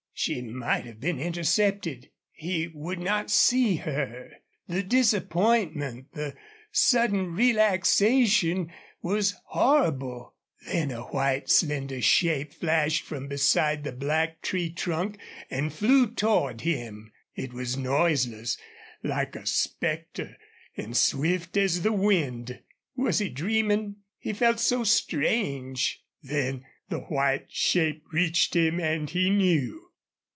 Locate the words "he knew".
29.09-29.87